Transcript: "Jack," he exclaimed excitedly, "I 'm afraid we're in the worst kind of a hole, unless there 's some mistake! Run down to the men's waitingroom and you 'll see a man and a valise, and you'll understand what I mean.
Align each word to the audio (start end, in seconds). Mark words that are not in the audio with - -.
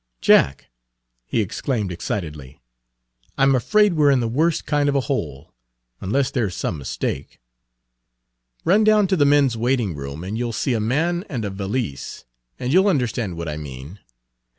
"Jack," 0.19 0.71
he 1.27 1.41
exclaimed 1.41 1.91
excitedly, 1.91 2.59
"I 3.37 3.43
'm 3.43 3.53
afraid 3.53 3.93
we're 3.93 4.09
in 4.09 4.19
the 4.19 4.27
worst 4.27 4.65
kind 4.65 4.89
of 4.89 4.95
a 4.95 5.01
hole, 5.01 5.53
unless 5.99 6.31
there 6.31 6.49
's 6.49 6.55
some 6.55 6.79
mistake! 6.79 7.39
Run 8.65 8.83
down 8.83 9.05
to 9.09 9.15
the 9.15 9.25
men's 9.27 9.55
waitingroom 9.55 10.23
and 10.27 10.39
you 10.39 10.47
'll 10.47 10.53
see 10.53 10.73
a 10.73 10.79
man 10.79 11.23
and 11.29 11.45
a 11.45 11.51
valise, 11.51 12.25
and 12.57 12.73
you'll 12.73 12.87
understand 12.87 13.37
what 13.37 13.47
I 13.47 13.57
mean. 13.57 13.99